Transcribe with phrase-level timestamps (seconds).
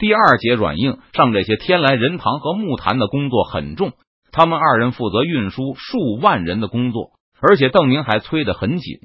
[0.00, 3.92] 第二节软硬上，这些天来人堂和木坛的工作很重，
[4.32, 8.98] 他们二人负责运输数万人的工作，而且邓明还催得很紧。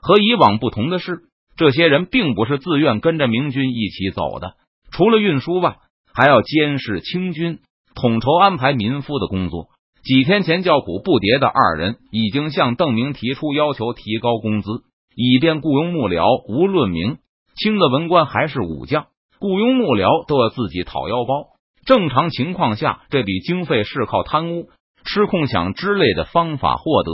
[0.00, 1.24] 和以往不同的是，
[1.58, 4.54] 这些人并不是自愿跟着明军一起走的，
[4.90, 5.76] 除了运输外，
[6.14, 7.58] 还要监视清军，
[7.94, 9.66] 统筹安排民夫的工作。
[10.02, 14.70] 几天前叫苦不迭的二人已经向邓明提出要求，提高工资，
[15.14, 16.24] 以便雇佣幕僚。
[16.48, 17.18] 无论明
[17.54, 19.08] 清的文官还是武将。
[19.40, 21.46] 雇佣幕僚都要自己掏腰包，
[21.86, 24.68] 正常情况下，这笔经费是靠贪污、
[25.04, 27.10] 吃空饷之类的方法获得。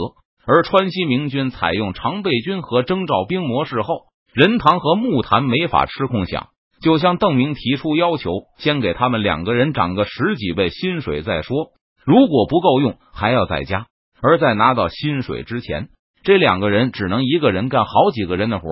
[0.47, 6.47] 而川西明军采用常备军和征召兵模式后，任堂和木坛没法吃空饷，
[6.81, 11.69] 就向邓明提出要求，先给他们两个人涨个十几倍薪水再说，
[12.05, 13.87] 如果不够用，还要再加。
[14.21, 15.89] 而在拿到薪水之前，
[16.23, 18.67] 这两个人只能一个人干好几个人的活，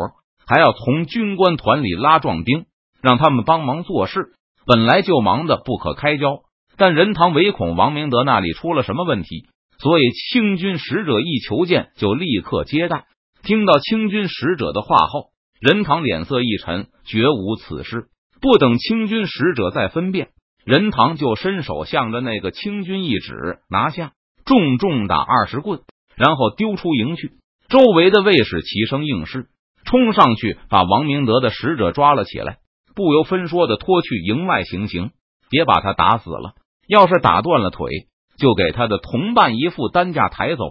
[0.47, 2.65] 还要从军官团里拉壮丁。
[3.03, 4.31] 让他们帮忙做事，
[4.65, 6.39] 本来就忙得不可开交。
[6.75, 9.45] 但任堂唯恐王明德那里出了什么问题，
[9.77, 13.05] 所以清军使者一求见就立刻接待。
[13.43, 15.27] 听到清军使者的话后，
[15.59, 18.05] 任堂脸色一沉，绝无此事。
[18.41, 20.29] 不等清军使者再分辨，
[20.65, 24.13] 任堂就伸手向着那个清军一指，拿下，
[24.45, 25.81] 重重打二十棍，
[26.15, 27.33] 然后丢出营去。
[27.67, 29.47] 周围的卫士齐声应是，
[29.85, 32.57] 冲上去把王明德的使者抓了起来。
[32.95, 35.11] 不由分说的拖去营外行刑，
[35.49, 36.53] 别把他打死了。
[36.87, 37.89] 要是打断了腿，
[38.37, 40.65] 就给他的同伴一副担架抬走。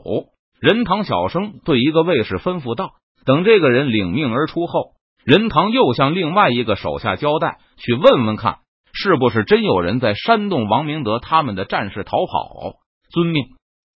[0.60, 2.92] 任堂小声对一个卫士吩咐道
[3.26, 4.92] ：“等这个人领命而出后，
[5.24, 8.58] 任堂又向另外一个手下交代，去问问看，
[8.92, 12.78] 是不是真有人在煽动王明德他们的战士逃跑。”
[13.10, 13.44] 遵命。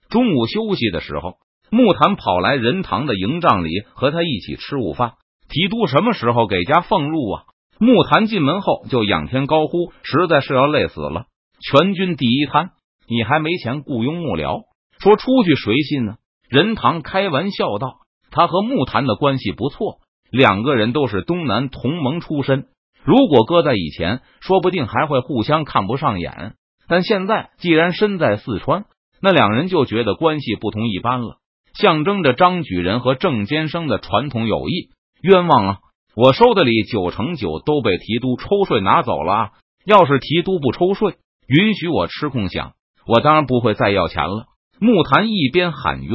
[0.10, 1.38] 中午休息的时候，
[1.72, 5.14] 木坛跑来任堂的营帐里和他一起吃午饭。
[5.50, 7.44] 提督什么时候给家俸禄啊？
[7.84, 11.26] 木坛进门后就仰天高呼：“实在是要累死了！
[11.59, 12.70] 全军第一贪，
[13.09, 14.62] 你还没钱雇佣幕僚？
[15.00, 16.16] 说出去谁信呢？”
[16.48, 17.95] 任堂开玩笑道
[18.32, 19.98] ：“他和木坛的关系不错，
[20.32, 22.67] 两个人都是东南同盟出身。
[23.04, 26.54] 如果搁在以前，说不定还会互相看不上眼。
[26.88, 28.86] 但现在既然身在四川，
[29.21, 31.36] 那两人就觉得关系不同一般了，
[31.73, 34.92] 象征着张举人和郑坚生的传统友谊。
[35.21, 35.77] 冤枉啊！”
[36.16, 39.50] 我收的礼九成九都被提督抽税拿走了。
[39.86, 41.16] 要是提督不抽税，
[41.48, 42.72] 允许我吃空饷，
[43.08, 44.46] 我当然不会再要钱了。
[44.80, 46.14] 木坛一边喊冤，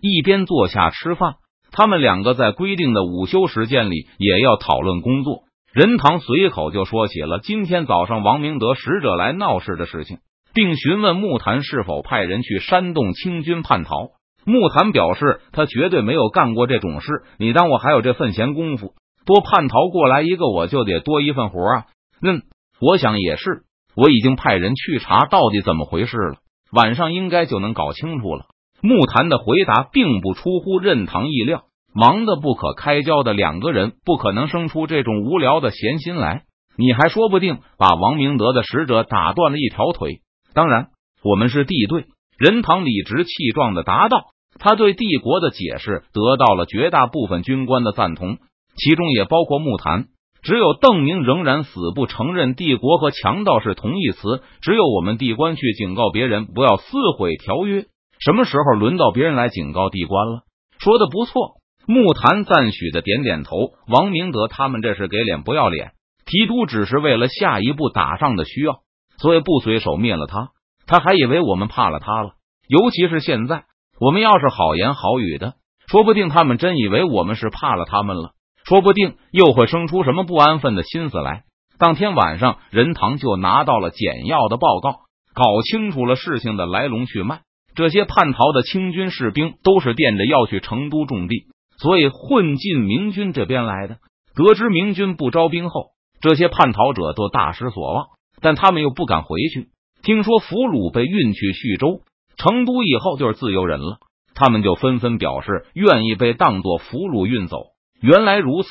[0.00, 1.34] 一边坐下吃饭。
[1.70, 5.42] 他们两个在规定的午休时间里也要讨论工作。
[5.72, 10.18] 任堂随口就说起了今天早上王明德使者来闹事的事情，
[10.54, 14.08] 并询问木坛是否派人去煽动清军叛逃。
[14.46, 17.08] 木坛表示他绝对没有干过这种事。
[17.38, 18.94] 你当我还有这份闲工夫？
[19.24, 21.86] 多叛逃过来一个，我就得多一份活啊！
[22.22, 22.42] 嗯，
[22.80, 23.62] 我想也是。
[23.96, 26.36] 我已经派人去查到底怎么回事了，
[26.72, 28.46] 晚上应该就能搞清楚了。
[28.82, 31.62] 木坛的回答并不出乎任堂意料，
[31.94, 36.42] 忙得不可开交的两个人不可能生出这种无聊的闲心来。
[36.76, 40.22] 你还说不定把王明德的使者打断了一条腿。
[40.52, 40.88] 当然，
[41.22, 42.06] 我们是地队。
[42.36, 44.26] 任堂理直气壮的答道，
[44.58, 48.38] 他对帝国的解释得到了绝大部分军官的赞同。
[48.76, 50.06] 其中也包括木坛，
[50.42, 54.42] 只有邓明仍然死不承认帝国和强盗是同义词。
[54.60, 57.86] 只有我们帝官去警告别人不要撕毁条约。
[58.20, 60.42] 什么时候轮到别人来警告帝官了？
[60.78, 61.54] 说的不错，
[61.86, 63.56] 木坛赞许的点点头。
[63.88, 65.92] 王明德他们这是给脸不要脸。
[66.26, 68.80] 提督只是为了下一步打仗的需要，
[69.18, 70.48] 所以不随手灭了他。
[70.86, 72.32] 他还以为我们怕了他了。
[72.66, 73.64] 尤其是现在，
[74.00, 75.54] 我们要是好言好语的，
[75.86, 78.32] 说不定他们真以为我们是怕了他们了。
[78.66, 81.44] 说不定又会生出什么不安分的心思来。
[81.78, 85.00] 当天晚上，任堂就拿到了简要的报告，
[85.34, 87.40] 搞清楚了事情的来龙去脉。
[87.74, 93.96] 这些叛逃的清军士兵都是惦着要去成都种地，所以混进明军这边来的。
[94.34, 95.88] 得知明军不招兵后，
[96.20, 98.06] 这些叛逃者都大失所望，
[98.40, 99.68] 但他们又不敢回去。
[100.02, 102.00] 听说俘虏被运去徐州、
[102.36, 103.98] 成都以后就是自由人了，
[104.34, 107.73] 他们就纷纷表示愿意被当作俘虏运走。
[108.04, 108.68] 原来如此，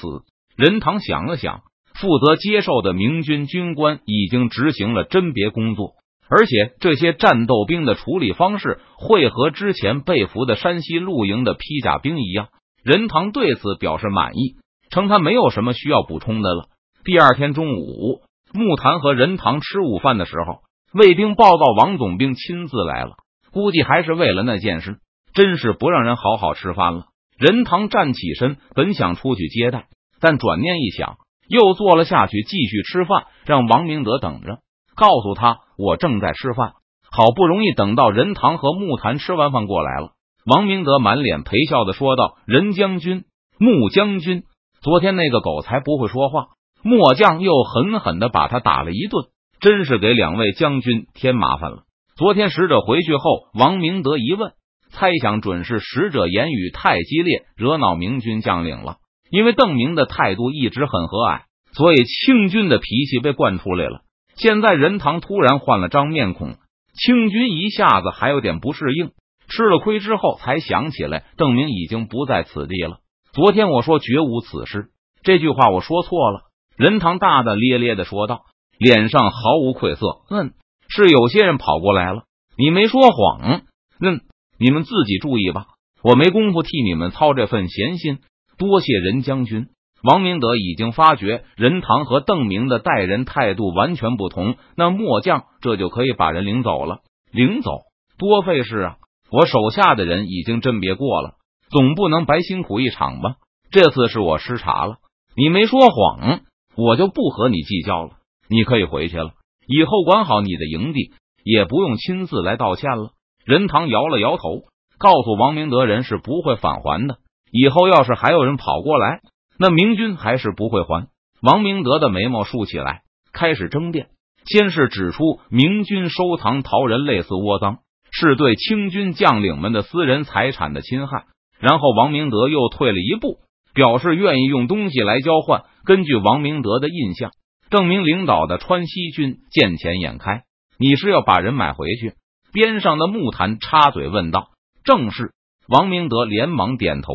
[0.56, 1.62] 任堂想了想，
[1.96, 5.94] 负责接受的明军军官已经执行了甄别工作，
[6.30, 12.50] 而且这些战斗兵的处理方式会和之前被俘的山西露营的披甲兵一样。
[12.84, 14.58] 任堂对此表示满意，
[14.92, 16.66] 称他没有什么需要补充的了。
[17.04, 18.22] 第二天中午，
[18.54, 20.60] 木坛和任堂吃午饭的时候，
[20.94, 23.16] 卫兵报告王总兵亲自来了，
[23.52, 25.00] 估计还是为了那件事，
[25.34, 27.06] 真是不让人好好吃饭了。
[27.44, 29.88] 任堂站起身，本想出去接待，
[30.22, 31.18] 但转念一想，
[31.50, 34.60] 又坐了下去，继续吃饭，让王明德等着，
[34.96, 36.72] 告诉他我正在吃饭。
[37.12, 40.12] 好不容易等到任堂和木坛吃完饭过来了，
[40.46, 43.26] 王明德满脸陪笑的说道：“任将军，
[43.60, 44.44] 穆将军，
[44.82, 46.46] 昨天那个狗才不会说话，
[46.82, 49.26] 末将又狠狠的把他打了一顿，
[49.60, 51.84] 真是给两位将军添麻烦了。”
[52.16, 54.54] 昨天使者回去后，王明德一问，
[54.94, 58.98] 猜想准是使者言语太激烈，惹恼明军将领了。
[59.30, 61.42] 因为邓明的态度一直很和蔼，
[61.74, 64.02] 所以清军的脾气被惯出来了。
[64.36, 66.56] 现在任堂突然换了张面孔。
[66.96, 69.10] 清军一下子还有点不适应，
[69.50, 73.00] 吃了亏之后才想起来邓明已经不在此地了。
[73.34, 74.90] 昨天我说绝无此事，
[75.24, 76.42] 这句话我说错了。
[76.78, 78.42] 任堂大大咧咧的说道，
[78.78, 80.06] 脸上毫无愧色。
[80.30, 80.54] 嗯，
[80.88, 82.26] 是有些人跑过来了，
[82.56, 83.64] 你没说谎。
[84.00, 84.22] 嗯，
[84.58, 85.66] 你们自己注意吧，
[86.04, 88.20] 我没工夫替你们操这份闲心。
[88.58, 89.68] 多谢任将军。
[90.04, 97.00] 王明德已经发觉任堂和邓明的待人态度完全不同，那末将这就可以把人领走了。
[97.32, 97.72] 领走
[98.18, 98.98] 多费事啊！
[99.32, 101.36] 我手下的人已经甄别过了，
[101.70, 103.38] 总不能白辛苦一场吧？
[103.72, 104.98] 这次是我失察了，
[105.36, 106.42] 你没说谎，
[106.76, 108.12] 我就不和你计较了。
[108.50, 109.32] 你可以回去了，
[109.68, 111.14] 以后管好你的营地，
[111.44, 113.14] 也不用亲自来道歉了。
[113.46, 114.64] 任堂摇了摇头，
[114.98, 117.18] 告诉王明德人是不会返还的。
[117.52, 119.22] 以后要是还有人跑过来。
[119.60, 121.08] 那明军还是不会还。
[121.42, 123.02] 王明德的眉毛竖起来，
[123.32, 124.08] 开始争辩。
[124.46, 127.78] 先是指出明军收藏陶人类似窝赃，
[128.12, 131.26] 是对清军将领们的私人财产的侵害。
[131.60, 133.38] 然后王明德又退了一步，
[133.74, 135.64] 表示愿意用东西来交换。
[135.86, 137.32] 根据王明德的印象，
[137.70, 140.44] 邓明领导的川西军见钱眼开。
[140.80, 142.14] 你是要把人买回去？
[142.54, 144.52] 边上的木坛插嘴问道。
[144.86, 145.32] 正是。
[145.68, 147.14] 王明德连忙点头。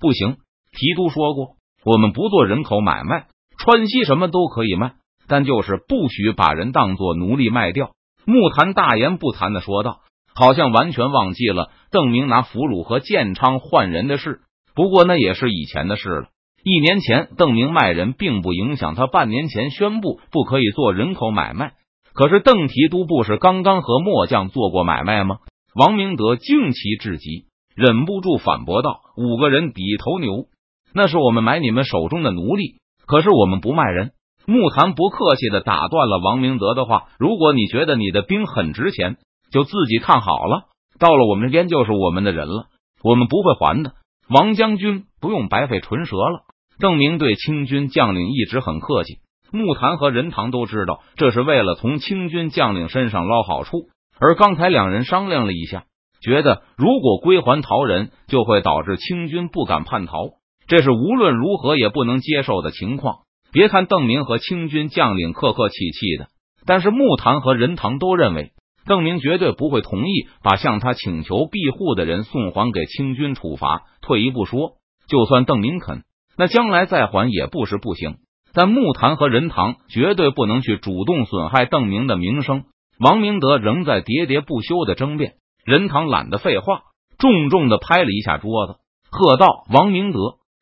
[0.00, 0.36] 不行，
[0.72, 1.56] 提督说过。
[1.84, 3.26] 我们不做人口买卖，
[3.58, 4.94] 川西什么都可以卖，
[5.26, 7.90] 但就是不许把人当做奴隶卖掉。
[8.24, 10.00] 木坛大言不惭的说道，
[10.34, 14.40] 好像完全忘记了邓明拿俘虏和建昌换人的事。
[14.74, 16.28] 不过那也是以前的事了。
[16.62, 21.72] 一年前邓明卖人，并不影响他半年前宣布不可以做人口买卖。
[22.18, 25.36] 可是邓提督不是刚刚和末将做过买卖吗？
[25.72, 27.44] 王明德惊奇至极，
[27.76, 30.46] 忍不住反驳道：“五个人抵头牛。”
[30.92, 34.10] 那是我们买你们手中的奴隶，可是我们不卖人。
[34.46, 39.18] 木坛不客气的打断了王明德的话：“如果你觉得你的兵很值钱，
[39.52, 40.64] 就自己看好了，
[40.98, 42.66] 到了我们这边就是我们的人了，
[43.04, 43.92] 我们不会还的。”
[44.28, 46.40] 王将军不用白费唇舌了。
[46.80, 49.18] 邓明对清军将领一直很客气，
[49.52, 53.88] 木坛和任堂都知道，这是为了从清军将领身上捞好处。
[54.20, 55.84] 而刚才两人商量了一下，
[56.20, 60.14] 觉得如果归还逃人，就会导致清军不敢叛逃。
[60.66, 63.20] 这是无论如何也不能接受的情况。
[63.50, 66.26] 别看邓明和清军将领客客气气的，
[66.66, 68.52] 但是木坛和任堂都认为
[68.84, 73.84] 邓明绝对不会同意把向他请求庇护的人送还给清军处罚。
[74.02, 74.72] 退一步说，
[75.08, 76.02] 就算邓明肯，
[76.36, 78.16] 那将来再还也不是不行。
[78.52, 82.64] 但木坛和任堂绝对不能去主动损害邓明的名声。
[82.98, 85.34] 王明德仍在喋喋不休的争辩，
[85.64, 86.82] 任堂懒得废话，
[87.18, 88.76] 重重的拍了一下桌子，
[89.10, 90.18] 喝道：“王明德！”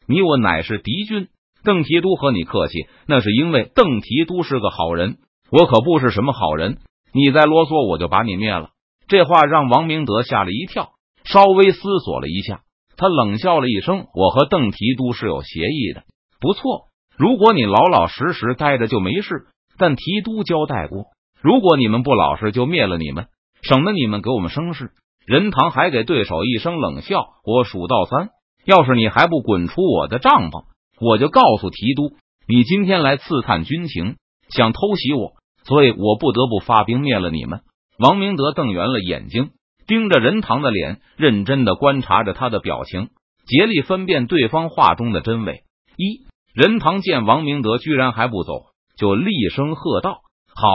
[0.07, 1.29] 你我乃是敌军，
[1.65, 5.17] 邓提督和你客气，那是因为邓提督是个好人，
[5.51, 6.79] 我可不是什么好人。
[7.13, 8.71] 你再啰嗦，我就把你灭了。
[9.09, 10.91] 这话让王明德吓了一跳，
[11.25, 12.61] 稍微思索了一下，
[12.97, 16.03] 他冷笑了一声：“我和邓提督是有协议的，
[16.41, 16.89] 不错。
[17.19, 19.47] 如果你老老实实待着就没事。
[19.79, 21.09] 但提督交代过，
[21.43, 23.27] 如果你们不老实，就灭了你们，
[23.61, 24.91] 省得你们给我们生事。”
[25.27, 28.31] 任堂还给对手一声冷笑：“我数到三。”
[28.65, 30.65] 要是你还不滚出我的帐篷，
[30.99, 32.17] 我就告诉提督，
[32.49, 34.17] 你今天来刺探军情，
[34.49, 37.61] 想偷袭我，所以我不得不发兵灭了你们。
[37.99, 39.51] 王明德瞪圆了眼睛，
[39.87, 43.11] 盯着任堂的脸，认真的观察着他的表情，
[43.47, 45.65] 竭力分辨对方话中的真伪。
[45.99, 46.26] 一
[46.57, 48.53] 任堂见王明德居然还不走，
[48.97, 50.21] 就厉声喝道
[50.57, 50.69] ：“好，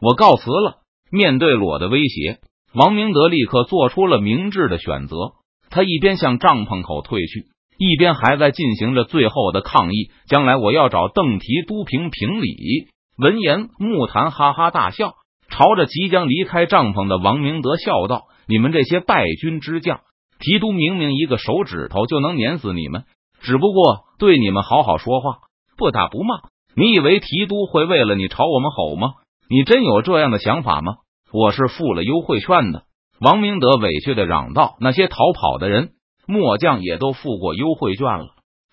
[0.00, 0.78] 我告辞了。”
[1.12, 2.40] 面对裸的威胁，
[2.74, 5.34] 王明德立刻做出了明智的选择。
[5.70, 7.44] 他一边向帐篷口退去，
[7.78, 10.10] 一边还在进行着最后的抗议。
[10.26, 12.88] 将来我要找邓提督评评理。
[13.16, 15.14] 闻言，木坛哈哈大笑，
[15.48, 20.00] 朝着即将离开帐篷的王明德笑道：“你们这些败军之将，
[20.40, 23.04] 提督明明一个手指头就能碾死你们，
[23.40, 25.38] 只不过对你们好好说话，
[25.76, 26.40] 不打不骂。
[26.76, 29.14] 你以为提督会为了你朝我们吼吗？
[29.48, 30.96] 你真有这样的想法吗？
[31.32, 32.84] 我是付了优惠券的。”
[33.20, 35.90] 王明德委屈的嚷道：“那些逃跑的人，
[36.26, 38.28] 末将也都付过优惠券了。”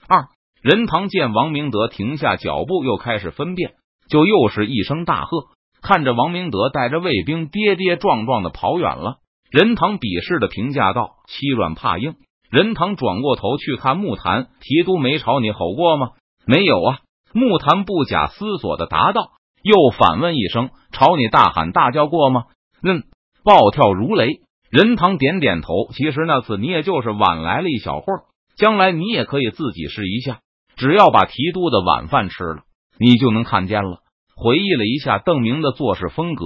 [0.07, 0.27] 二
[0.62, 3.74] 任堂见王明德停下脚步，又开始分辨，
[4.09, 5.47] 就又是一声大喝。
[5.81, 9.17] 看着王明德带着卫兵跌跌撞撞的跑远了，
[9.51, 12.15] 任堂鄙视的评价道：“欺软怕硬。”
[12.49, 16.11] 任堂转过头去看木坛，提督没朝你吼过吗？
[16.45, 16.99] 没有啊。
[17.33, 22.45] 木坛不假思索的答道，又反问一声：“朝你大喊大叫过吗？”
[22.81, 23.03] 嗯，
[23.43, 24.41] 暴跳如雷。
[24.69, 25.91] 任堂点点头。
[25.93, 28.23] 其实那次你也就是晚来了一小会儿，
[28.57, 30.39] 将来你也可以自己试一下。
[30.75, 32.63] 只要把提督的晚饭吃了，
[32.99, 33.99] 你就能看见了。
[34.35, 36.45] 回忆了一下邓明的做事风格，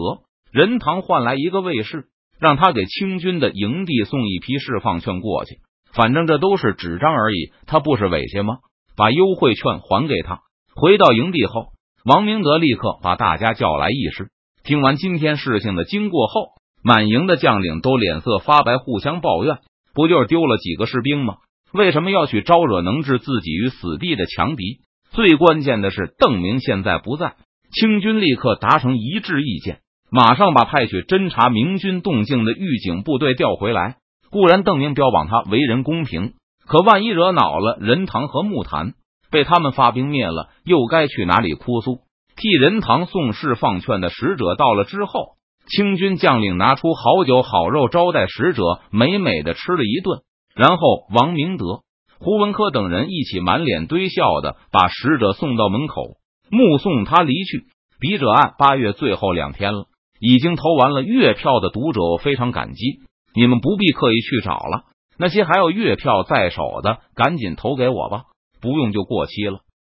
[0.51, 2.05] 任堂换来一个卫士，
[2.39, 5.59] 让他给清军的营地送一批释放券过去。
[5.93, 8.59] 反正这都是纸张而已，他不是猥亵吗？
[8.95, 10.39] 把优惠券还给他。
[10.75, 11.67] 回到营地后，
[12.05, 14.29] 王明德立刻把大家叫来议事。
[14.63, 19.57] 听完今天事情的经过后，满营的将领都脸色发白，互相抱怨：
[19.93, 21.35] 不就是丢了几个士兵吗？
[21.73, 24.81] 为什么要去招惹能置自己于死地的强敌？
[25.09, 27.35] 最关键的是，邓明现在不在，
[27.73, 29.79] 清军立刻达成一致意见，
[30.09, 33.97] 马上把派去侦查明军动静的预警部队调回来。
[34.31, 36.33] 固然邓明标榜他为人公平，
[36.65, 38.93] 可万一惹恼了任堂和木坛，
[39.29, 41.99] 被他们发兵灭了，又该去哪里哭诉？
[42.37, 45.35] 替任堂送释放券的使者到了之后，
[45.67, 50.21] 清军将领拿出好酒好肉招待使者，美美的吃了一顿。
[50.55, 50.77] 然后
[51.13, 51.81] 王明德、
[52.19, 56.15] 胡文科等人一起满脸堆笑的把使者送到门口，
[56.49, 57.65] 目送他离去。
[57.99, 59.85] 笔者案八月最后两天了，
[60.19, 63.01] 已经投完了月票的读者，非常感激。
[63.33, 64.83] 你们不必刻意去找了，
[65.17, 68.23] 那些还有月票在手的，赶紧投给我吧，
[68.61, 69.59] 不用就过期了。